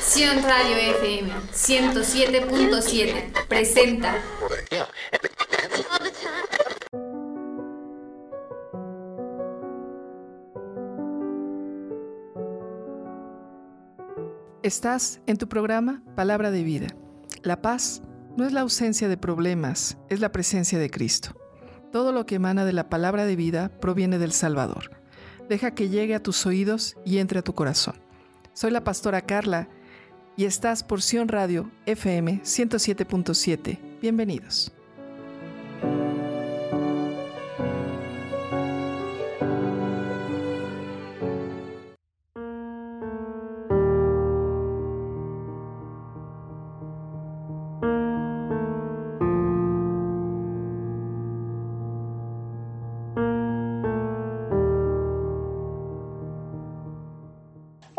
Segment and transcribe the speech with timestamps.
[0.00, 4.14] Sion Radio FM 107.7 presenta
[14.62, 16.86] Estás en tu programa Palabra de Vida.
[17.42, 18.02] La paz
[18.36, 21.36] no es la ausencia de problemas, es la presencia de Cristo.
[21.92, 25.05] Todo lo que emana de la palabra de vida proviene del Salvador.
[25.48, 27.94] Deja que llegue a tus oídos y entre a tu corazón.
[28.52, 29.68] Soy la pastora Carla
[30.36, 33.78] y estás por Sion Radio FM 107.7.
[34.00, 34.75] Bienvenidos.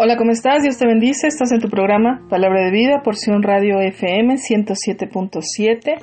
[0.08, 0.64] Hola, ¿cómo estás?
[0.64, 1.28] Dios te bendice.
[1.28, 5.98] Estás en tu programa Palabra de Vida, porción Radio FM 107.7.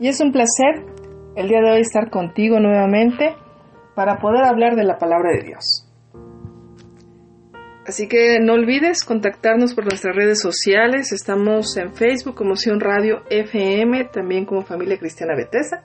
[0.00, 0.84] Y es un placer
[1.36, 3.36] el día de hoy estar contigo nuevamente
[3.94, 5.88] para poder hablar de la palabra de Dios.
[7.86, 11.12] Así que no olvides contactarnos por nuestras redes sociales.
[11.12, 15.84] Estamos en Facebook como Sion Radio FM, también como Familia Cristiana Betesa.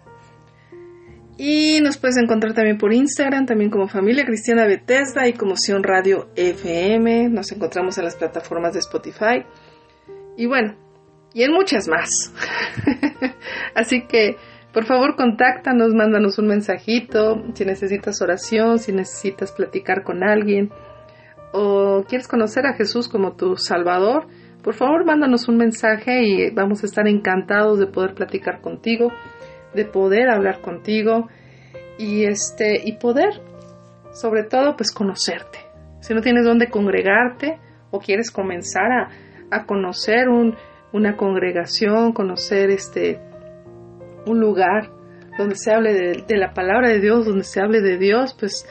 [1.43, 5.81] Y nos puedes encontrar también por Instagram, también como Familia Cristiana Bethesda y como Sion
[5.81, 7.29] Radio FM.
[7.29, 9.43] Nos encontramos en las plataformas de Spotify.
[10.37, 10.75] Y bueno,
[11.33, 12.31] y en muchas más.
[13.75, 14.35] Así que,
[14.71, 17.43] por favor, contáctanos, mándanos un mensajito.
[17.55, 20.69] Si necesitas oración, si necesitas platicar con alguien
[21.53, 24.27] o quieres conocer a Jesús como tu Salvador,
[24.61, 29.11] por favor, mándanos un mensaje y vamos a estar encantados de poder platicar contigo
[29.73, 31.27] de poder hablar contigo
[31.97, 33.41] y este y poder
[34.13, 35.59] sobre todo pues conocerte.
[36.01, 37.59] Si no tienes dónde congregarte
[37.91, 39.09] o quieres comenzar a,
[39.51, 40.55] a conocer un,
[40.93, 43.19] una congregación, conocer este
[44.25, 44.89] un lugar
[45.37, 48.65] donde se hable de, la palabra de Dios, donde se hable de Dios, pues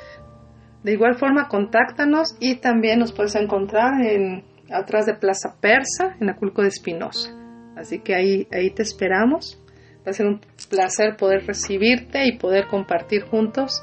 [0.83, 6.31] de igual forma contáctanos y también nos puedes encontrar en atrás de Plaza Persa, en
[6.31, 7.35] Aculco de Espinosa.
[7.77, 9.60] Así que ahí, ahí te esperamos.
[10.07, 13.83] Va a ser un placer poder recibirte y poder compartir juntos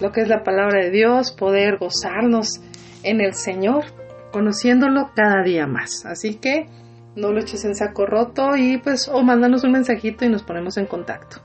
[0.00, 2.60] lo que es la palabra de Dios, poder gozarnos
[3.02, 3.84] en el Señor,
[4.32, 6.04] conociéndolo cada día más.
[6.04, 6.66] Así que
[7.14, 10.76] no lo eches en saco roto y pues o mándanos un mensajito y nos ponemos
[10.76, 11.38] en contacto.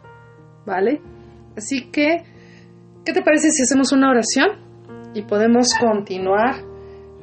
[0.66, 1.02] ¿Vale?
[1.56, 2.24] Así que,
[3.06, 4.50] ¿qué te parece si hacemos una oración
[5.14, 6.56] y podemos continuar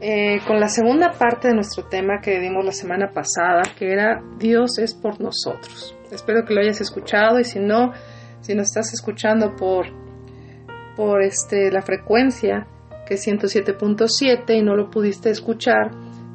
[0.00, 4.22] eh, con la segunda parte de nuestro tema que dimos la semana pasada, que era
[4.38, 5.97] Dios es por nosotros?
[6.10, 7.92] Espero que lo hayas escuchado y si no,
[8.40, 9.86] si nos estás escuchando por,
[10.96, 12.66] por este, la frecuencia
[13.06, 15.90] que es 107.7 y no lo pudiste escuchar,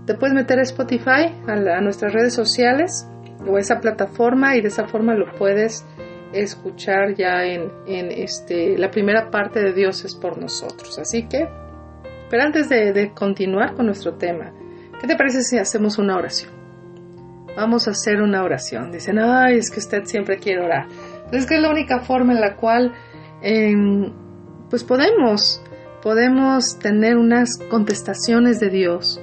[0.06, 3.07] te puedes meter a Spotify, a, nuestras redes sociales
[3.47, 5.85] o a esa plataforma y de esa forma lo puedes
[6.34, 10.97] escuchar ya en, en este, la primera parte de Dios es por nosotros.
[10.97, 11.47] Así que,
[12.29, 14.51] pero antes de continuar con nuestro tema,
[15.00, 16.53] ¿qué te parece si hacemos una oración?
[17.56, 18.91] Vamos a hacer una oración.
[18.91, 20.88] Dicen, ay, es que usted siempre quiere orar.
[21.30, 22.94] Pues es que es la única forma en la cual,
[23.41, 23.74] eh,
[24.69, 25.62] pues podemos,
[26.02, 29.22] podemos tener unas contestaciones de Dios.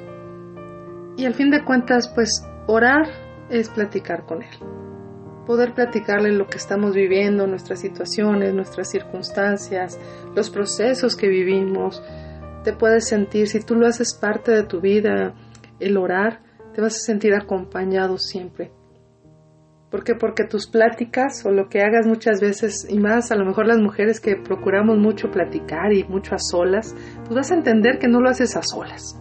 [1.16, 3.06] Y al fin de cuentas, pues orar
[3.50, 4.56] es platicar con Él.
[5.47, 9.98] Poder platicarle lo que estamos viviendo, nuestras situaciones, nuestras circunstancias,
[10.34, 12.02] los procesos que vivimos.
[12.62, 15.34] Te puedes sentir, si tú lo haces parte de tu vida,
[15.80, 16.41] el orar,
[16.75, 18.72] te vas a sentir acompañado siempre.
[19.91, 20.14] ¿Por qué?
[20.14, 23.78] Porque tus pláticas o lo que hagas muchas veces, y más a lo mejor las
[23.78, 26.94] mujeres que procuramos mucho platicar y mucho a solas,
[27.25, 29.20] pues vas a entender que no lo haces a solas.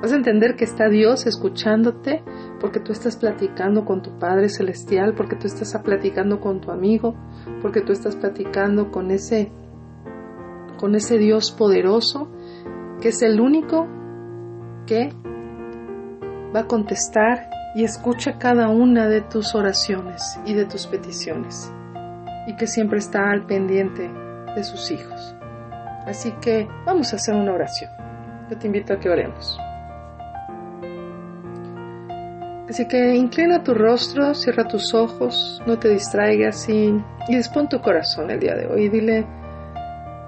[0.00, 2.22] Vas a entender que está Dios escuchándote
[2.60, 7.14] porque tú estás platicando con tu Padre Celestial, porque tú estás platicando con tu amigo,
[7.60, 9.52] porque tú estás platicando con ese,
[10.78, 12.30] con ese Dios poderoso
[13.00, 13.86] que es el único
[14.86, 15.10] que
[16.54, 21.72] va a contestar y escucha cada una de tus oraciones y de tus peticiones
[22.46, 24.10] y que siempre está al pendiente
[24.54, 25.34] de sus hijos.
[26.06, 27.90] Así que vamos a hacer una oración.
[28.50, 29.58] Yo te invito a que oremos.
[32.68, 36.94] Así que inclina tu rostro, cierra tus ojos, no te distraigas y,
[37.28, 39.26] y dispón tu corazón el día de hoy y dile,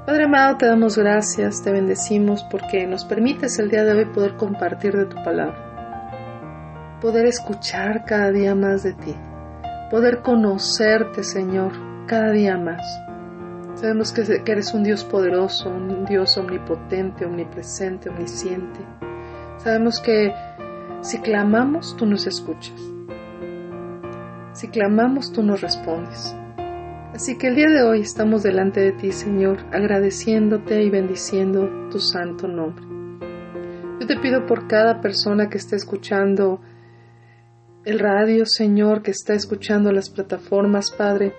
[0.07, 4.37] Padre amado, te damos gracias, te bendecimos porque nos permites el día de hoy poder
[4.37, 5.70] compartir de tu palabra
[7.01, 9.15] poder escuchar cada día más de ti,
[9.91, 11.73] poder conocerte, Señor,
[12.07, 12.83] cada día más.
[13.75, 18.81] Sabemos que eres un Dios poderoso, un Dios omnipotente, omnipresente, omnisciente.
[19.57, 20.35] Sabemos que
[21.01, 22.79] si clamamos, tú nos escuchas.
[24.53, 26.37] Si clamamos, tú nos respondes.
[27.15, 31.99] Así que el día de hoy estamos delante de ti, Señor, agradeciéndote y bendiciendo tu
[31.99, 32.85] santo nombre.
[33.99, 36.61] Yo te pido por cada persona que esté escuchando
[37.85, 41.35] el radio, Señor, que está escuchando las plataformas, Padre,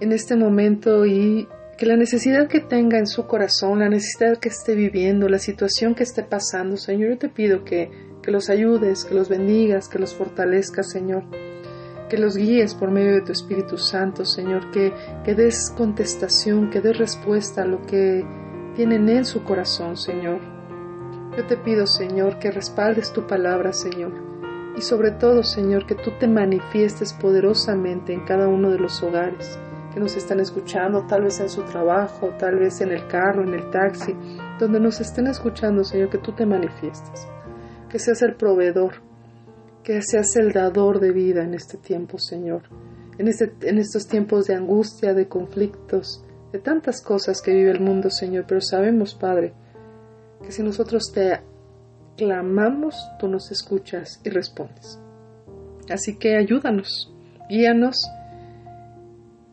[0.00, 1.48] en este momento y
[1.78, 5.94] que la necesidad que tenga en su corazón, la necesidad que esté viviendo, la situación
[5.94, 7.90] que esté pasando, Señor, yo te pido que,
[8.22, 11.24] que los ayudes, que los bendigas, que los fortalezcas, Señor,
[12.10, 14.92] que los guíes por medio de tu Espíritu Santo, Señor, que,
[15.24, 18.24] que des contestación, que des respuesta a lo que
[18.74, 20.40] tienen en su corazón, Señor.
[21.36, 24.12] Yo te pido, Señor, que respaldes tu palabra, Señor,
[24.78, 29.58] y sobre todo, Señor, que tú te manifiestes poderosamente en cada uno de los hogares
[29.92, 33.54] que nos están escuchando, tal vez en su trabajo, tal vez en el carro, en
[33.54, 34.14] el taxi,
[34.60, 37.26] donde nos estén escuchando, Señor, que tú te manifiestes,
[37.90, 39.02] que seas el proveedor,
[39.82, 42.62] que seas el dador de vida en este tiempo, Señor,
[43.18, 47.80] en, este, en estos tiempos de angustia, de conflictos, de tantas cosas que vive el
[47.80, 49.54] mundo, Señor, pero sabemos, Padre,
[50.40, 51.40] que si nosotros te
[52.18, 55.00] clamamos, tú nos escuchas y respondes.
[55.88, 57.14] Así que ayúdanos,
[57.48, 57.96] guíanos,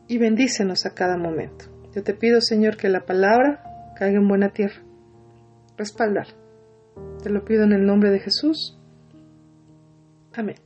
[0.07, 1.65] y bendícenos a cada momento.
[1.93, 4.81] Yo te pido, Señor, que la palabra caiga en buena tierra.
[5.77, 6.27] Respaldar.
[7.23, 8.77] Te lo pido en el nombre de Jesús.
[10.33, 10.57] Amén.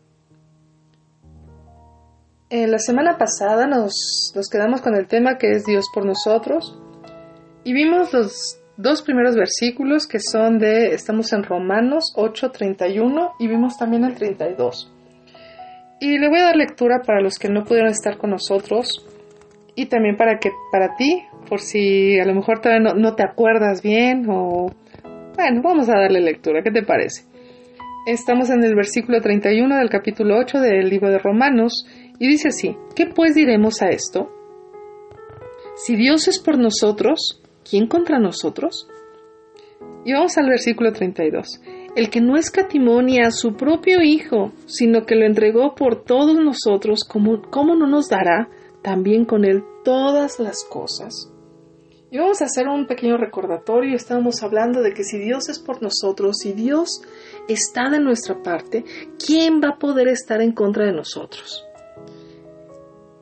[2.49, 6.79] En la semana pasada nos, nos quedamos con el tema que es Dios por nosotros
[7.63, 13.77] y vimos los dos primeros versículos que son de, estamos en Romanos 8:31 y vimos
[13.77, 14.89] también el 32.
[15.99, 19.05] Y le voy a dar lectura para los que no pudieron estar con nosotros
[19.75, 23.81] y también para que para ti, por si a lo mejor todavía no, te acuerdas
[23.81, 24.71] bien o
[25.35, 27.25] bueno, vamos a darle lectura, ¿qué te parece?
[28.07, 31.85] Estamos en el versículo 31 del capítulo 8 del libro de Romanos
[32.17, 34.31] y dice así, ¿qué pues diremos a esto?
[35.75, 38.87] Si Dios es por nosotros, ¿quién contra nosotros?
[40.05, 41.61] Y vamos al versículo 32.
[41.95, 46.35] El que no escatimó ni a su propio Hijo, sino que lo entregó por todos
[46.35, 48.49] nosotros, ¿cómo, cómo no nos dará
[48.81, 51.31] también con Él todas las cosas.
[52.11, 53.95] Y vamos a hacer un pequeño recordatorio.
[53.95, 57.01] Estábamos hablando de que si Dios es por nosotros, si Dios
[57.47, 58.83] está de nuestra parte,
[59.23, 61.65] ¿quién va a poder estar en contra de nosotros?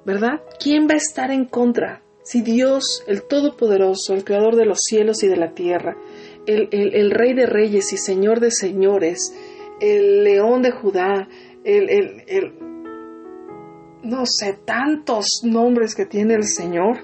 [0.05, 0.41] ¿Verdad?
[0.61, 2.01] ¿Quién va a estar en contra?
[2.29, 5.95] Si Dios, el Todopoderoso, el Creador de los cielos y de la tierra,
[6.45, 9.33] el, el Rey de Reyes y Señor de Señores,
[9.79, 11.29] el León de Judá,
[11.63, 11.89] el,
[12.27, 12.53] el
[14.03, 16.97] no sé, tantos nombres que tiene el Señor.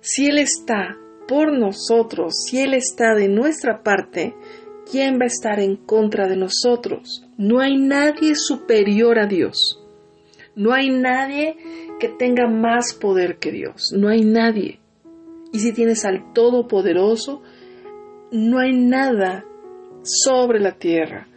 [0.00, 0.96] Si Él está
[1.28, 4.34] por nosotros, si Él está de nuestra parte,
[4.90, 7.24] ¿quién va a estar en contra de nosotros?
[7.38, 9.78] No hay nadie superior a Dios.
[10.54, 11.56] No hay nadie
[11.98, 13.92] que tenga más poder que Dios.
[13.96, 14.80] No hay nadie.
[15.52, 17.42] Y si tienes al Todopoderoso,
[18.30, 19.44] no hay nada
[20.02, 21.28] sobre la tierra,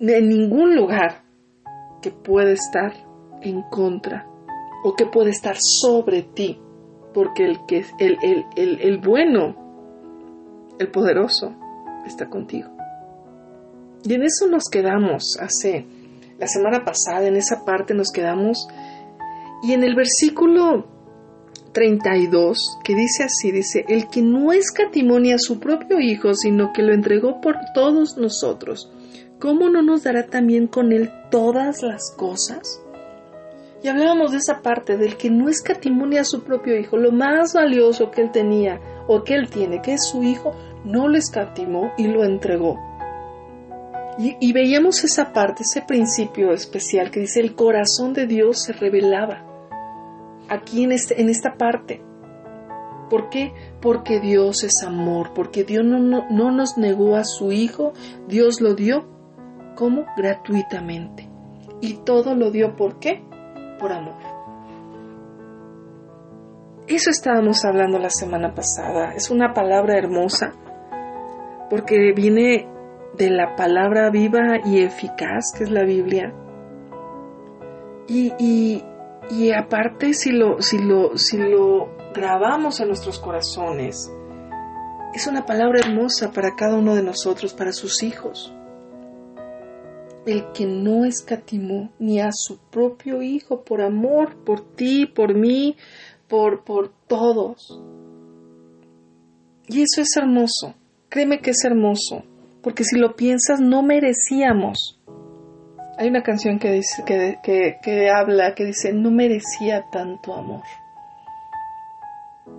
[0.00, 1.22] en ningún lugar
[2.02, 2.92] que puede estar
[3.40, 4.26] en contra
[4.84, 6.60] o que puede estar sobre ti,
[7.14, 9.56] porque el que el, el, el, el bueno,
[10.78, 11.54] el poderoso,
[12.04, 12.68] está contigo.
[14.04, 15.86] Y en eso nos quedamos hace
[16.38, 18.66] la semana pasada, en esa parte nos quedamos.
[19.62, 20.86] Y en el versículo
[21.72, 26.82] 32, que dice así, dice, el que no escatimonia a su propio Hijo, sino que
[26.82, 28.90] lo entregó por todos nosotros,
[29.38, 32.82] ¿cómo no nos dará también con Él todas las cosas?
[33.82, 37.52] Y hablábamos de esa parte del que no escatimonia a su propio hijo, lo más
[37.52, 40.52] valioso que él tenía o que él tiene, que es su hijo,
[40.84, 42.78] no lo escatimó y lo entregó.
[44.18, 49.51] Y, veíamos esa parte, ese principio especial que dice el corazón de Dios se revelaba
[50.52, 52.02] aquí en, este, en esta parte.
[53.10, 53.52] ¿Por qué?
[53.80, 57.92] Porque Dios es amor, porque Dios no, no nos negó a su Hijo,
[58.26, 59.06] Dios lo dio
[59.74, 61.28] como gratuitamente.
[61.80, 63.22] Y todo lo dio por qué?
[63.78, 64.14] Por amor.
[66.86, 69.12] Eso estábamos hablando la semana pasada.
[69.14, 70.52] Es una palabra hermosa
[71.70, 72.68] porque viene
[73.16, 76.34] de la palabra viva y eficaz que es la Biblia.
[78.08, 78.84] Y, y,
[79.30, 84.10] y aparte si lo, si, lo, si lo grabamos en nuestros corazones,
[85.14, 88.54] es una palabra hermosa para cada uno de nosotros, para sus hijos
[90.26, 95.76] el que no escatimó ni a su propio Hijo por amor, por ti, por mí,
[96.28, 97.80] por, por todos.
[99.66, 100.74] Y eso es hermoso.
[101.08, 102.24] Créeme que es hermoso.
[102.62, 105.00] Porque si lo piensas, no merecíamos.
[106.02, 110.64] Hay una canción que, dice, que, que, que habla, que dice, no merecía tanto amor.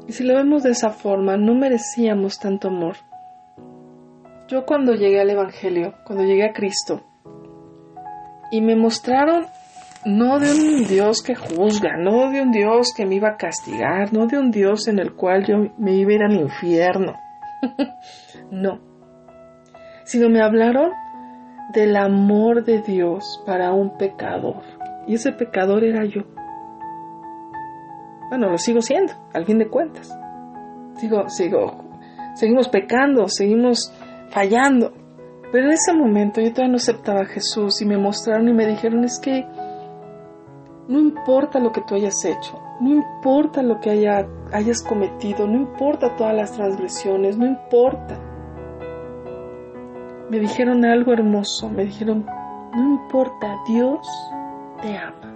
[0.07, 2.95] Y si lo vemos de esa forma, no merecíamos tanto amor.
[4.47, 7.01] Yo cuando llegué al Evangelio, cuando llegué a Cristo,
[8.49, 9.45] y me mostraron
[10.05, 14.13] no de un Dios que juzga, no de un Dios que me iba a castigar,
[14.13, 17.17] no de un Dios en el cual yo me iba a ir al infierno.
[18.51, 18.79] no.
[20.05, 21.02] Sino me hablaron
[21.71, 24.61] del amor de Dios para un pecador.
[25.07, 26.21] Y ese pecador era yo.
[28.29, 30.17] Bueno, lo sigo siendo, al fin de cuentas.
[30.95, 31.83] Sigo, sigo,
[32.35, 33.93] seguimos pecando, seguimos
[34.29, 34.93] fallando.
[35.51, 38.65] Pero en ese momento yo todavía no aceptaba a Jesús y me mostraron y me
[38.65, 39.45] dijeron es que
[40.87, 45.55] no importa lo que tú hayas hecho, no importa lo que haya, hayas cometido, no
[45.55, 48.19] importa todas las transgresiones, no importa.
[50.29, 52.25] Me dijeron algo hermoso, me dijeron,
[52.73, 54.07] no importa, Dios
[54.81, 55.33] te ama.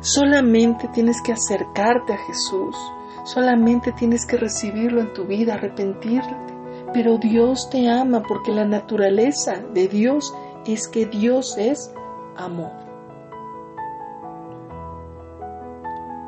[0.00, 2.76] Solamente tienes que acercarte a Jesús,
[3.24, 6.52] solamente tienes que recibirlo en tu vida, arrepentirte.
[6.92, 10.34] Pero Dios te ama porque la naturaleza de Dios
[10.66, 11.94] es que Dios es
[12.36, 12.72] amor.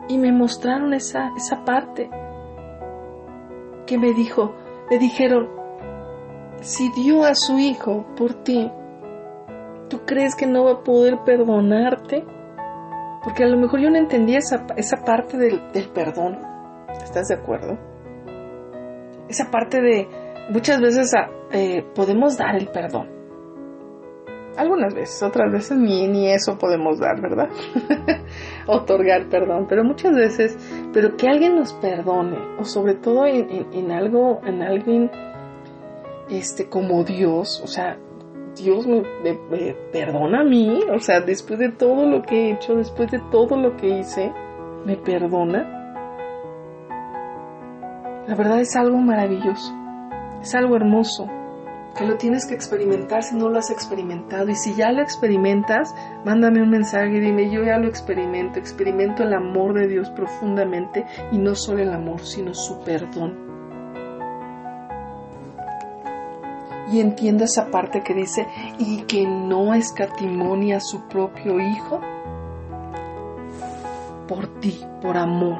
[0.08, 2.08] Y me mostraron esa, esa parte
[3.86, 4.54] que me dijo,
[4.90, 5.48] me dijeron,
[6.60, 8.70] si dio a su hijo por ti,
[9.88, 12.24] ¿tú crees que no va a poder perdonarte?
[13.22, 16.38] Porque a lo mejor yo no entendía esa, esa parte del, del perdón.
[17.02, 17.78] ¿Estás de acuerdo?
[19.28, 20.08] Esa parte de
[20.50, 21.12] muchas veces
[21.52, 23.13] eh, podemos dar el perdón.
[24.56, 27.48] Algunas veces, otras veces ni, ni eso podemos dar, ¿verdad?
[28.66, 30.56] Otorgar perdón, pero muchas veces,
[30.92, 35.10] pero que alguien nos perdone, o sobre todo en, en, algo, en alguien
[36.30, 37.98] este, como Dios, o sea,
[38.56, 42.52] Dios me, me, me, perdona a mí, o sea, después de todo lo que he
[42.52, 44.32] hecho, después de todo lo que hice,
[44.84, 45.70] me perdona.
[48.28, 49.74] La verdad es algo maravilloso,
[50.40, 51.28] es algo hermoso,
[51.94, 54.48] que lo tienes que experimentar si no lo has experimentado.
[54.48, 59.22] Y si ya lo experimentas, mándame un mensaje y dime, yo ya lo experimento, experimento
[59.22, 63.44] el amor de Dios profundamente y no solo el amor, sino su perdón.
[66.92, 68.46] Y entiendo esa parte que dice,
[68.78, 72.00] y que no escatimonia a su propio Hijo
[74.28, 75.58] por ti, por amor,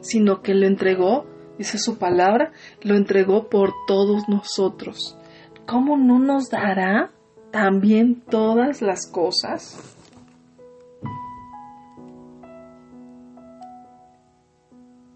[0.00, 5.18] sino que lo entregó dice su palabra, lo entregó por todos nosotros.
[5.66, 7.10] ¿Cómo no nos dará
[7.50, 9.96] también todas las cosas?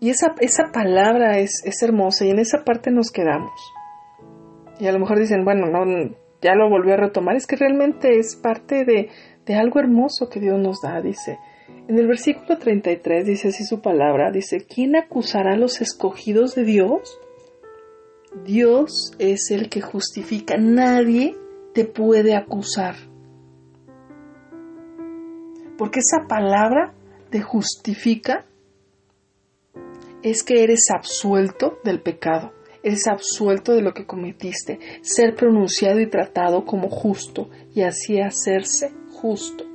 [0.00, 3.52] Y esa, esa palabra es, es hermosa y en esa parte nos quedamos.
[4.78, 5.84] Y a lo mejor dicen, bueno, no,
[6.40, 9.10] ya lo volvió a retomar, es que realmente es parte de,
[9.44, 11.38] de algo hermoso que Dios nos da, dice,
[11.90, 16.62] en el versículo 33 dice así su palabra, dice, ¿quién acusará a los escogidos de
[16.62, 17.18] Dios?
[18.44, 21.36] Dios es el que justifica, nadie
[21.74, 22.94] te puede acusar.
[25.76, 26.94] Porque esa palabra
[27.28, 28.46] te justifica
[30.22, 32.52] es que eres absuelto del pecado,
[32.84, 38.92] eres absuelto de lo que cometiste, ser pronunciado y tratado como justo y así hacerse
[39.10, 39.69] justo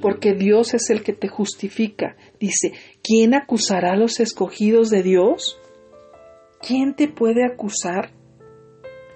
[0.00, 2.16] porque Dios es el que te justifica.
[2.38, 2.72] Dice,
[3.02, 5.58] ¿quién acusará a los escogidos de Dios?
[6.60, 8.10] ¿Quién te puede acusar?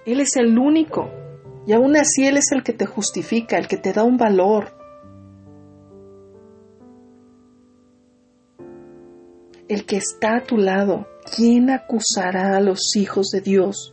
[0.06, 1.10] Él es el único.
[1.66, 4.72] Y aún así Él es el que te justifica, el que te da un valor.
[9.68, 11.06] El que está a tu lado.
[11.37, 13.92] ¿Quién acusará a los hijos de Dios?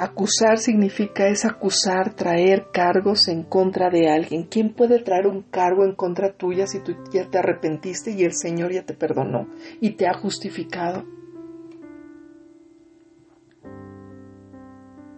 [0.00, 4.44] Acusar significa es acusar, traer cargos en contra de alguien.
[4.44, 8.32] ¿Quién puede traer un cargo en contra tuya si tú ya te arrepentiste y el
[8.32, 9.46] Señor ya te perdonó
[9.78, 11.04] y te ha justificado?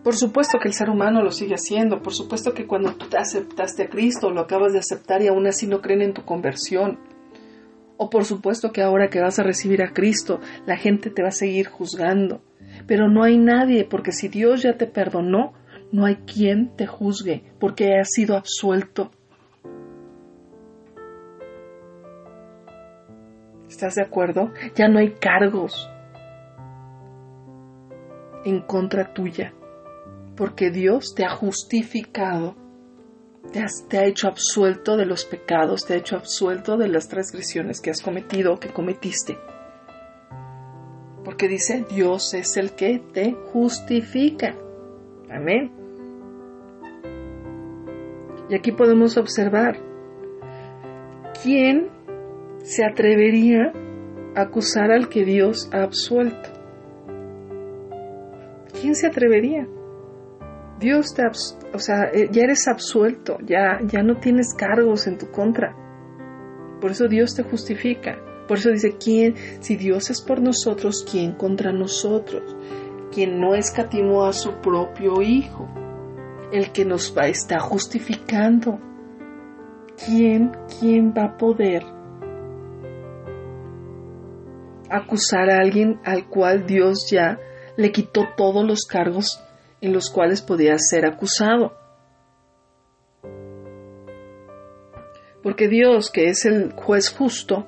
[0.03, 3.19] Por supuesto que el ser humano lo sigue haciendo, por supuesto que cuando tú te
[3.19, 6.99] aceptaste a Cristo lo acabas de aceptar y aún así no creen en tu conversión.
[7.99, 11.29] O por supuesto que ahora que vas a recibir a Cristo, la gente te va
[11.29, 12.43] a seguir juzgando
[12.87, 15.53] pero no hay nadie, porque si Dios ya te perdonó,
[15.91, 19.11] no hay quien te juzgue, porque has sido absuelto.
[23.69, 24.53] ¿Estás de acuerdo?
[24.75, 25.91] Ya no hay cargos
[28.45, 29.53] en contra tuya,
[30.37, 32.57] porque Dios te ha justificado
[33.51, 37.91] te, ha hecho absuelto de los pecados, te ha hecho absuelto de las transgresiones que
[37.91, 39.37] has cometido o que cometiste.
[41.25, 44.57] Porque dice, Dios es el que te justifica.
[45.31, 45.71] Amén.
[48.49, 49.79] Y aquí podemos observar,
[51.43, 51.88] ¿quién
[52.59, 53.73] se atrevería
[54.35, 56.50] a acusar al que Dios ha absuelto?
[58.81, 59.67] ¿Quién se atrevería?
[60.81, 65.31] Dios te, o sea, eh, ya eres absuelto, ya, ya no tienes cargos en tu
[65.31, 65.76] contra.
[66.81, 68.19] Por eso Dios te justifica.
[68.52, 69.35] Por eso dice, ¿quién?
[69.61, 72.54] Si Dios es por nosotros, ¿quién contra nosotros?
[73.11, 75.66] Quien no escatimó a su propio Hijo,
[76.52, 78.78] el que nos va, está justificando.
[80.04, 81.82] ¿Quién, quién va a poder
[84.90, 87.40] acusar a alguien al cual Dios ya
[87.78, 89.42] le quitó todos los cargos
[89.80, 91.73] en los cuales podía ser acusado.
[95.42, 97.66] Porque Dios, que es el juez justo,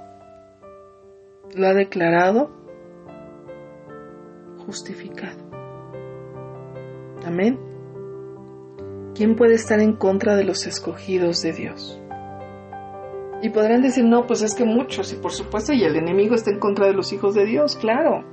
[1.54, 2.50] lo ha declarado
[4.66, 5.38] justificado.
[7.24, 7.58] Amén.
[9.14, 12.00] ¿Quién puede estar en contra de los escogidos de Dios?
[13.42, 16.50] Y podrán decir, no, pues es que muchos, y por supuesto, y el enemigo está
[16.50, 18.24] en contra de los hijos de Dios, claro.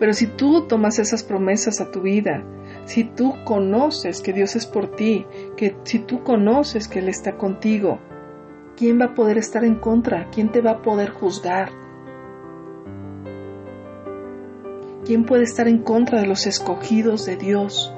[0.00, 2.42] Pero si tú tomas esas promesas a tu vida,
[2.84, 7.36] si tú conoces que Dios es por ti, que si tú conoces que Él está
[7.36, 8.00] contigo,
[8.76, 10.28] ¿quién va a poder estar en contra?
[10.30, 11.70] ¿Quién te va a poder juzgar?
[15.04, 17.92] ¿Quién puede estar en contra de los escogidos de Dios?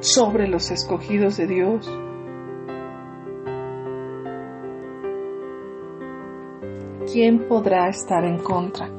[0.00, 1.90] Sobre los escogidos de Dios.
[7.12, 8.90] ¿Quién podrá estar en contra?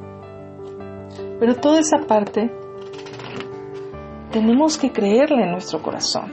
[1.40, 2.50] Pero toda esa parte
[4.32, 6.32] tenemos que creerle en nuestro corazón.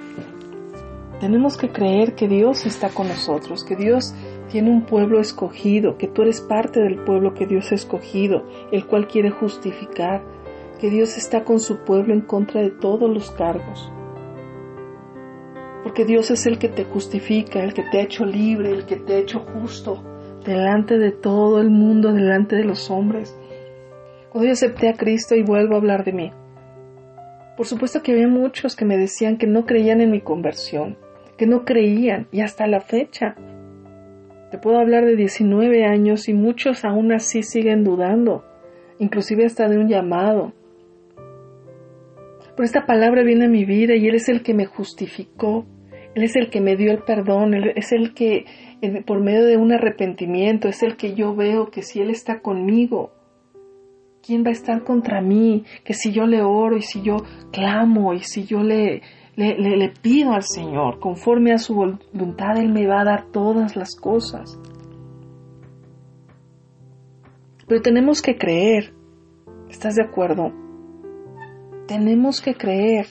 [1.19, 4.13] Tenemos que creer que Dios está con nosotros, que Dios
[4.49, 8.85] tiene un pueblo escogido, que tú eres parte del pueblo que Dios ha escogido, el
[8.85, 10.23] cual quiere justificar,
[10.79, 13.91] que Dios está con su pueblo en contra de todos los cargos.
[15.83, 18.95] Porque Dios es el que te justifica, el que te ha hecho libre, el que
[18.95, 20.03] te ha hecho justo
[20.45, 23.35] delante de todo el mundo, delante de los hombres.
[24.31, 26.31] Hoy acepté a Cristo y vuelvo a hablar de mí.
[27.57, 30.97] Por supuesto que había muchos que me decían que no creían en mi conversión,
[31.37, 33.35] que no creían, y hasta la fecha.
[34.51, 38.45] Te puedo hablar de 19 años y muchos aún así siguen dudando,
[38.99, 40.53] inclusive hasta de un llamado.
[42.55, 45.65] Pero esta palabra viene a mi vida y Él es el que me justificó,
[46.13, 48.45] Él es el que me dio el perdón, Él es el que,
[49.05, 53.11] por medio de un arrepentimiento, es el que yo veo que si Él está conmigo,
[54.25, 55.65] ¿quién va a estar contra mí?
[55.83, 57.17] Que si yo le oro y si yo
[57.51, 59.01] clamo y si yo le,
[59.35, 63.95] le, pido al Señor, conforme a su voluntad, Él me va a dar todas las
[63.95, 64.59] cosas.
[67.67, 68.93] Pero tenemos que creer.
[69.69, 70.53] ¿Estás de acuerdo?
[71.87, 73.07] Tenemos que creer.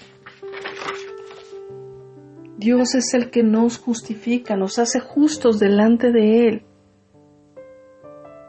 [2.56, 6.62] Dios es el que nos justifica, nos hace justos delante de Él.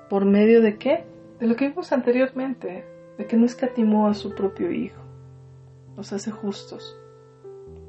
[0.10, 1.06] ¿Por medio de qué?
[1.40, 2.86] de lo que vimos anteriormente,
[3.18, 5.02] de que no escatimó a su propio Hijo,
[5.98, 6.98] nos hace justos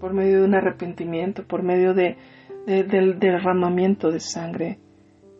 [0.00, 2.16] por medio de un arrepentimiento, por medio de,
[2.66, 4.78] del derramamiento de sangre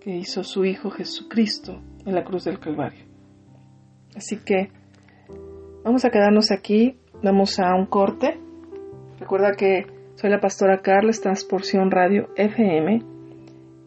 [0.01, 3.05] que hizo su Hijo Jesucristo en la cruz del Calvario.
[4.14, 4.71] Así que
[5.85, 8.38] vamos a quedarnos aquí, vamos a un corte.
[9.19, 13.03] Recuerda que soy la pastora Carles, Transporción Radio FM,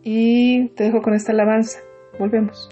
[0.03, 1.79] y te dejo con esta alabanza.
[2.19, 2.69] Volvemos.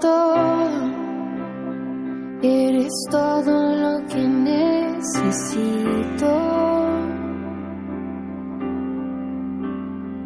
[0.00, 0.68] Todo,
[2.42, 5.88] eres todo lo que necesito.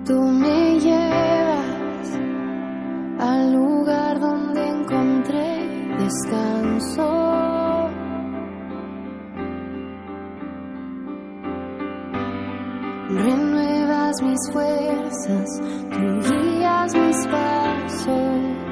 [0.04, 2.18] Tú me llevas
[3.18, 5.66] al lugar donde encontré
[5.98, 7.08] descanso.
[13.11, 18.71] Renuevas mis fuerzas, tú guías mis pasos.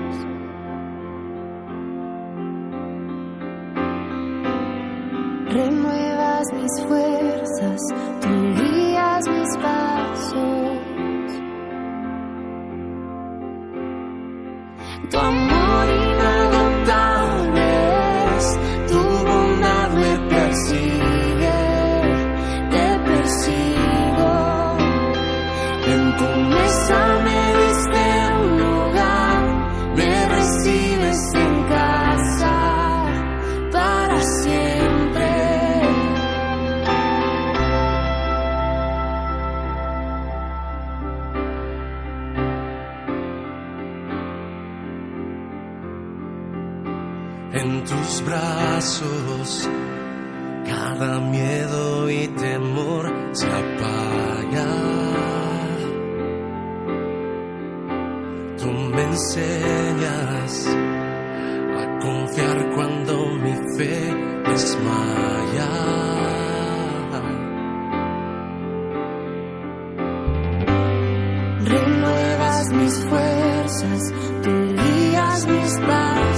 [72.72, 76.29] Mis fuerzas, tú guías mis pasos.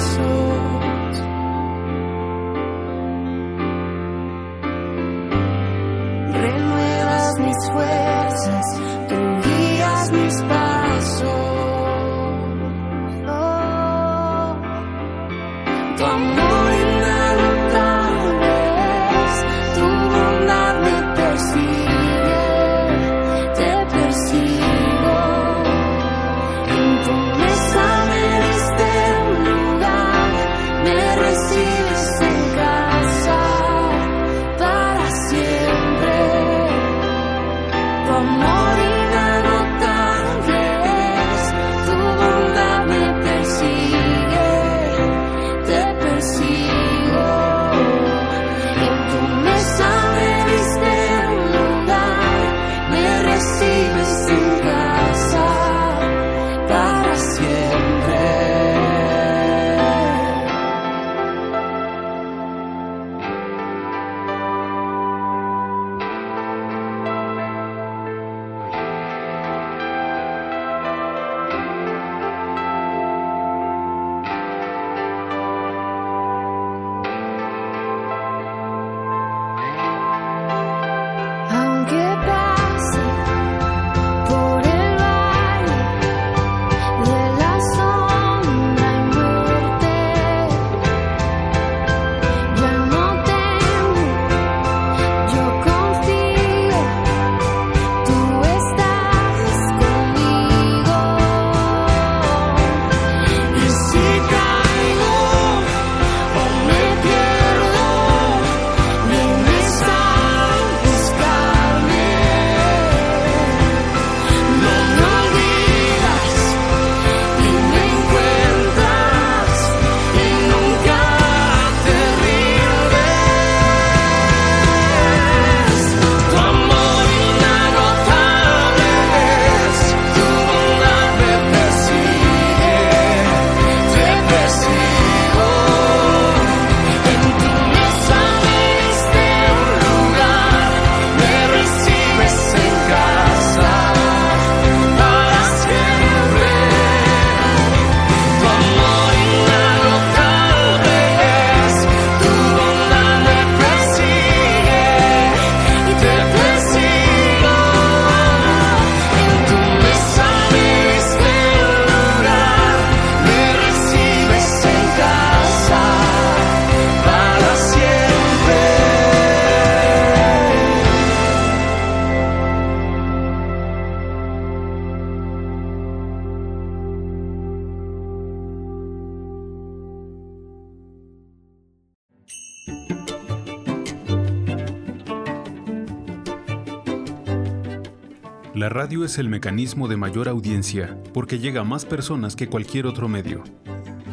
[188.62, 192.86] La radio es el mecanismo de mayor audiencia porque llega a más personas que cualquier
[192.86, 193.42] otro medio.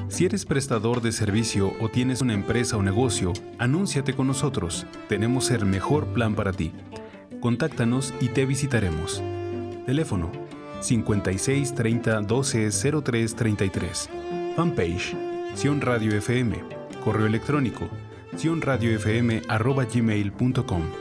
[0.07, 4.88] Si eres prestador de servicio o tienes una empresa o negocio, anúnciate con nosotros.
[5.07, 6.71] Tenemos el mejor plan para ti.
[7.41, 9.21] Contáctanos y te visitaremos.
[9.85, 10.31] Teléfono
[10.79, 12.71] 56 30 12
[13.03, 14.09] 03 33.
[14.55, 15.15] Fanpage
[15.53, 16.55] Sion Radio FM.
[17.03, 17.88] Correo electrónico
[18.35, 20.98] sionradiofm@gmail.com.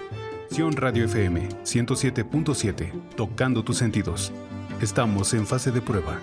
[0.50, 4.32] Sion Radio FM 107.7, tocando tus sentidos.
[4.80, 6.20] Estamos en fase de prueba.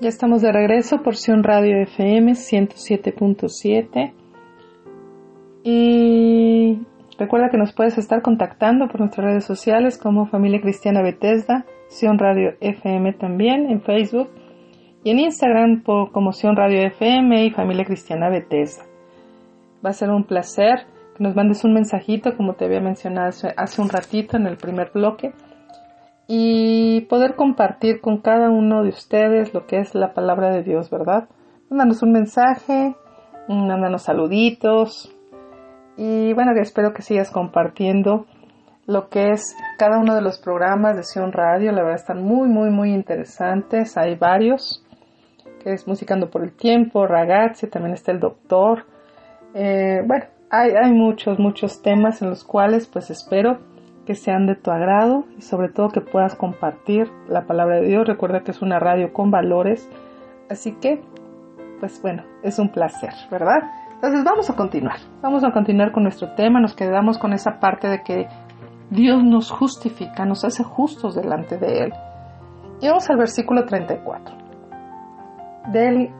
[0.00, 4.12] Ya estamos de regreso, porción Radio FM 107.7.
[5.64, 6.78] Y
[7.18, 12.18] recuerda que nos puedes estar contactando por nuestras redes sociales como Familia Cristiana Bethesda, Sion
[12.18, 14.30] Radio FM también en Facebook
[15.02, 18.84] y en Instagram por, como Sion Radio FM y Familia Cristiana Bethesda.
[19.84, 23.82] Va a ser un placer que nos mandes un mensajito como te había mencionado hace,
[23.82, 25.32] un ratito en el primer bloque
[26.28, 30.90] y poder compartir con cada uno de ustedes lo que es la palabra de Dios,
[30.90, 31.28] ¿verdad?
[31.68, 32.94] Mándanos un mensaje,
[33.48, 35.14] mándanos saluditos
[35.98, 38.24] Y bueno, espero que sigas compartiendo
[38.86, 41.72] lo que es cada uno de los programas de Sion Radio.
[41.72, 43.98] La verdad están muy, muy, muy interesantes.
[43.98, 44.86] Hay varios,
[45.60, 48.86] que es Musicando por el Tiempo, Ragazzi, también está el Doctor.
[49.54, 53.58] Eh, bueno, hay, hay muchos, muchos temas en los cuales pues espero
[54.06, 58.06] que sean de tu agrado y sobre todo que puedas compartir la palabra de Dios.
[58.06, 59.90] Recuerda que es una radio con valores.
[60.48, 61.02] Así que,
[61.80, 63.64] pues bueno, es un placer, ¿verdad?
[63.98, 64.98] Entonces vamos a continuar.
[65.22, 66.60] Vamos a continuar con nuestro tema.
[66.60, 68.28] Nos quedamos con esa parte de que
[68.90, 71.92] Dios nos justifica, nos hace justos delante de Él.
[72.80, 74.36] Y vamos al versículo 34.
[75.72, 76.10] Del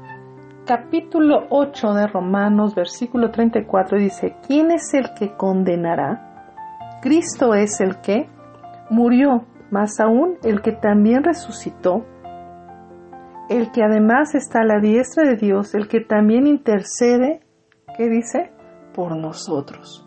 [0.66, 6.98] capítulo 8 de Romanos, versículo 34, dice, ¿quién es el que condenará?
[7.00, 8.28] Cristo es el que
[8.90, 12.04] murió, más aún el que también resucitó,
[13.48, 17.40] el que además está a la diestra de Dios, el que también intercede,
[17.98, 18.52] ¿qué dice?
[18.94, 20.06] Por nosotros.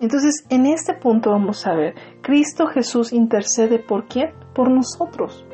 [0.00, 4.30] Entonces, en este punto vamos a ver, Cristo Jesús intercede por quién?
[4.54, 5.46] Por nosotros.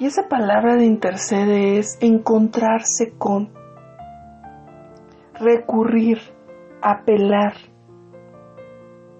[0.00, 3.52] Y esa palabra de intercede es encontrarse con,
[5.34, 6.18] recurrir,
[6.82, 7.54] apelar,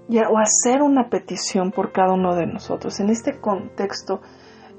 [0.08, 2.98] o hacer una petición por cada uno de nosotros.
[2.98, 4.20] En este contexto,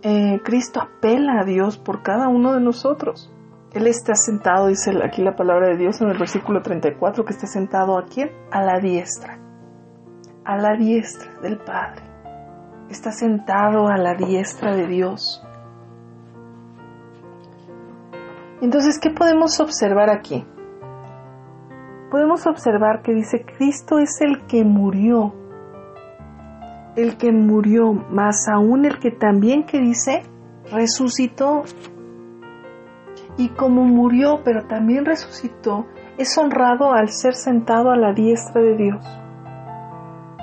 [0.02, 3.32] eh, Cristo apela a Dios por cada uno de nosotros.
[3.73, 7.45] Él está sentado, dice aquí la palabra de Dios en el versículo 34, que está
[7.45, 9.38] sentado aquí A la diestra.
[10.43, 12.01] A la diestra del Padre.
[12.89, 15.43] Está sentado a la diestra de Dios.
[18.62, 20.43] Entonces, ¿qué podemos observar aquí?
[22.10, 25.36] Podemos observar que dice, Cristo es el que murió.
[26.95, 30.23] El que murió, más aún el que también que dice,
[30.71, 31.63] resucitó
[33.39, 38.75] y como murió pero también resucitó, es honrado al ser sentado a la diestra de
[38.75, 39.19] Dios.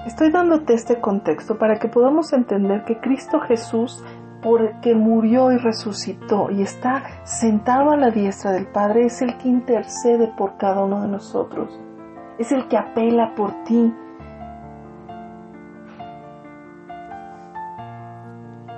[0.06, 4.02] Estoy dándote este contexto para que podamos entender que Cristo Jesús,
[4.42, 9.48] porque murió y resucitó y está sentado a la diestra del Padre, es el que
[9.48, 11.78] intercede por cada uno de nosotros,
[12.38, 13.92] es el que apela por ti,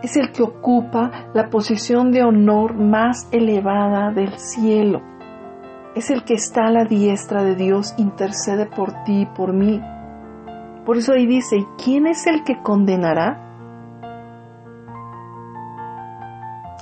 [0.03, 5.03] es el que ocupa la posición de honor más elevada del cielo.
[5.95, 9.81] Es el que está a la diestra de Dios, intercede por ti y por mí.
[10.85, 13.45] Por eso ahí dice, ¿y quién es el que condenará?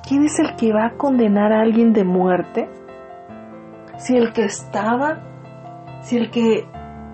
[0.06, 2.68] ¿Quién es el que va a condenar a alguien de muerte?
[3.96, 5.20] Si el que estaba,
[6.02, 6.68] si el que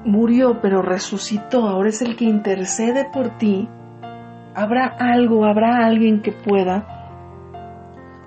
[0.04, 3.70] murió pero resucitó, ahora es el que intercede por ti,
[4.54, 6.86] ¿Habrá algo, habrá alguien que pueda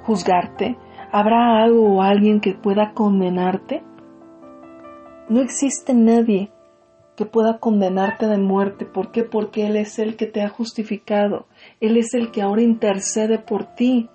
[0.04, 0.78] juzgarte?
[1.12, 3.84] ¿Habrá algo o alguien que pueda condenarte?
[5.30, 6.52] No existe nadie
[7.16, 8.86] que pueda condenarte de muerte.
[8.86, 9.24] ¿Por qué?
[9.24, 11.48] Porque Él es el que te ha justificado.
[11.80, 14.10] Él es el que ahora intercede por ti.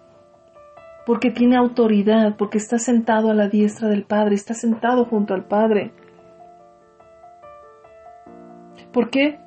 [1.06, 5.44] Porque tiene autoridad, porque está sentado a la diestra del Padre, está sentado junto al
[5.44, 5.92] Padre.
[8.92, 9.38] ¿Por qué?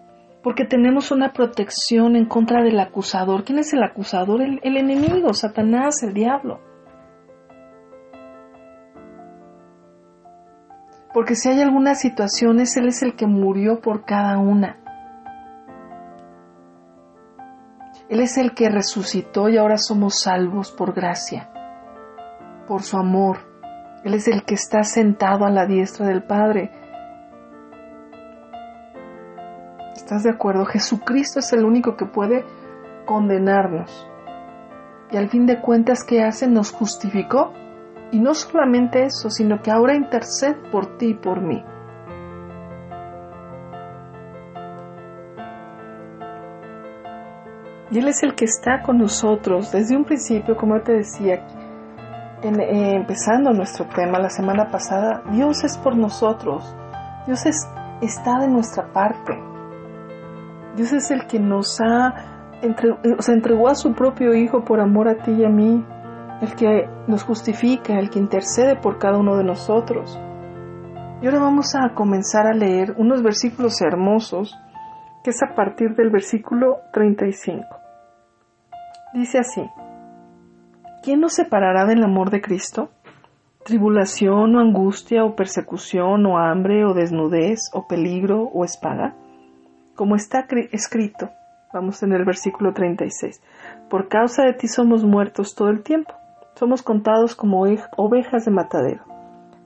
[0.43, 3.45] Porque tenemos una protección en contra del acusador.
[3.45, 4.41] ¿Quién es el acusador?
[4.41, 6.59] El, enemigo, Satanás, el diablo.
[11.13, 14.79] Porque si hay algunas situaciones, Él es el que murió por cada una.
[18.09, 21.49] Él es el que resucitó y ahora somos salvos por gracia,
[22.67, 23.37] por su amor.
[24.03, 26.82] Él es el que está sentado a la diestra del Padre
[30.03, 30.65] ¿Estás de acuerdo?
[30.65, 32.43] Jesucristo es el único que puede
[33.05, 34.05] condenarnos.
[35.09, 36.45] Y al fin de cuentas, ¿qué hace?
[36.45, 37.53] Nos justificó.
[38.11, 41.63] Y no solamente eso, sino que ahora intercede por ti y por mí.
[47.89, 51.35] Y Él es el que está con nosotros desde un principio, como te decía,
[52.43, 56.75] eh, empezando nuestro tema la semana pasada, Dios es por nosotros,
[57.25, 57.65] Dios es,
[58.01, 59.52] está de nuestra parte.
[60.75, 62.33] Dios es el que nos ha
[62.63, 65.85] entregó a su propio Hijo por amor a ti y a mí,
[66.41, 70.19] el que nos justifica, el que intercede por cada uno de nosotros.
[71.21, 74.57] Y ahora vamos a comenzar a leer unos versículos hermosos,
[75.23, 77.65] que es a partir del versículo 35.
[79.13, 79.69] Dice así,
[81.01, 82.89] ¿quién nos separará del amor de Cristo?
[83.63, 89.15] ¿Tribulación o angustia o persecución o hambre o desnudez o peligro o espada?
[89.95, 91.29] Como está escrito,
[91.73, 93.41] vamos en el versículo 36,
[93.89, 96.13] por causa de ti somos muertos todo el tiempo,
[96.55, 97.63] somos contados como
[97.97, 99.03] ovejas de matadero.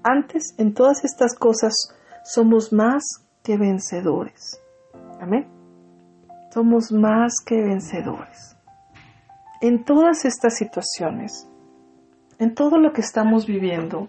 [0.03, 1.73] Antes, en todas estas cosas,
[2.23, 3.03] somos más
[3.43, 4.61] que vencedores.
[5.19, 5.47] Amén.
[6.53, 8.57] Somos más que vencedores.
[9.61, 11.49] En todas estas situaciones,
[12.39, 14.07] en todo lo que estamos viviendo,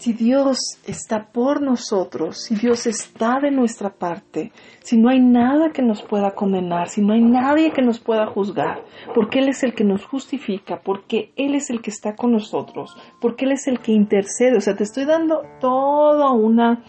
[0.00, 4.50] si Dios está por nosotros, si Dios está de nuestra parte,
[4.82, 8.26] si no hay nada que nos pueda condenar, si no hay nadie que nos pueda
[8.26, 8.82] juzgar,
[9.14, 12.96] porque Él es el que nos justifica, porque Él es el que está con nosotros,
[13.20, 14.56] porque Él es el que intercede.
[14.56, 16.82] O sea, te estoy dando toda una,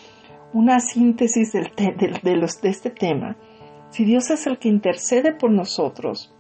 [0.53, 3.35] una síntesis de, los, de este tema.
[3.89, 6.33] Si Dios es el que intercede por nosotros,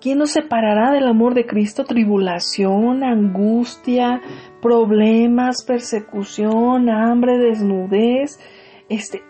[0.00, 1.84] ¿Quién nos separará del amor de Cristo?
[1.84, 4.22] Tribulación, angustia,
[4.62, 8.40] problemas, persecución, hambre, desnudez,
[8.88, 9.22] este,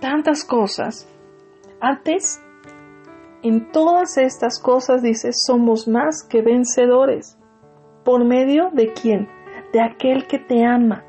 [0.00, 1.08] tantas cosas.
[1.80, 2.40] Antes,
[3.42, 7.36] en todas estas cosas, dice, somos más que vencedores.
[8.04, 9.28] ¿Por medio de quién?
[9.72, 11.04] De aquel que te ama.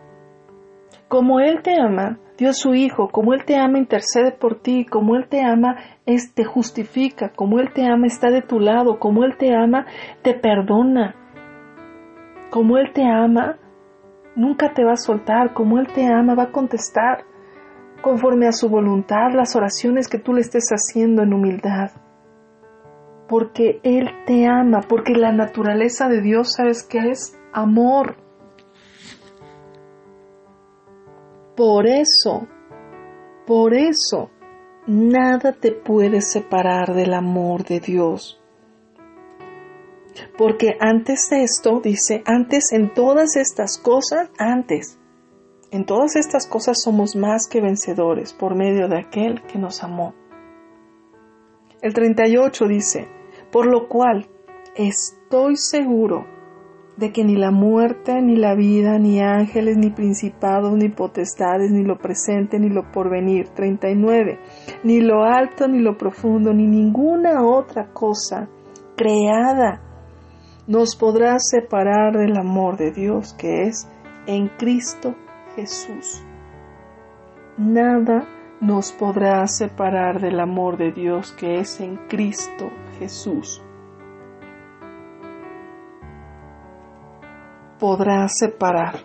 [1.07, 5.15] Como Él te ama, Dios su Hijo, como Él te ama, intercede por ti, como
[5.15, 9.23] Él te ama, es, te justifica, como Él te ama, está de tu lado, como
[9.23, 9.85] Él te ama,
[10.23, 11.15] te perdona,
[12.49, 13.57] como Él te ama,
[14.35, 17.25] nunca te va a soltar, como Él te ama, va a contestar
[18.01, 21.91] conforme a su voluntad las oraciones que tú le estés haciendo en humildad.
[23.29, 27.39] Porque Él te ama, porque la naturaleza de Dios, ¿sabes qué es?
[27.53, 28.22] Amor.
[31.55, 32.47] Por eso,
[33.45, 34.31] por eso,
[34.87, 38.41] nada te puede separar del amor de Dios.
[40.35, 44.99] Porque antes de esto, dice, antes en todas estas cosas, antes,
[45.69, 50.15] en todas estas cosas somos más que vencedores por medio de aquel que nos amó.
[51.83, 53.07] El 38 dice,
[53.51, 54.27] por lo cual
[54.75, 56.32] estoy seguro
[56.97, 61.84] de que ni la muerte, ni la vida, ni ángeles, ni principados, ni potestades, ni
[61.84, 63.49] lo presente, ni lo porvenir.
[63.49, 64.39] 39.
[64.84, 68.47] Ni lo alto, ni lo profundo, ni ninguna otra cosa
[68.95, 69.82] creada
[70.67, 73.88] nos podrá separar del amor de Dios que es
[74.27, 75.15] en Cristo
[75.56, 76.23] Jesús.
[77.58, 78.27] Nada
[78.62, 83.62] nos podrá separar del amor de Dios que es en Cristo Jesús.
[87.83, 88.95] Podrá separar,